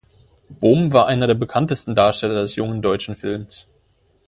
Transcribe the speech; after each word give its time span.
Bohm 0.59 0.93
war 0.93 1.05
einer 1.05 1.27
der 1.27 1.35
bekanntesten 1.35 1.93
Darsteller 1.93 2.41
des 2.41 2.55
Jungen 2.55 2.81
Deutschen 2.81 3.15
Films. 3.15 3.67